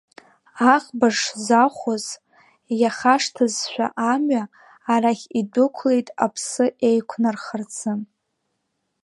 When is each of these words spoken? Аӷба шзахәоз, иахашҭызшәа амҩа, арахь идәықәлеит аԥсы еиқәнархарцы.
Аӷба 0.73 1.07
шзахәоз, 1.19 2.05
иахашҭызшәа 2.81 3.87
амҩа, 4.11 4.43
арахь 4.93 5.25
идәықәлеит 5.39 6.07
аԥсы 6.25 6.65
еиқәнархарцы. 6.87 7.91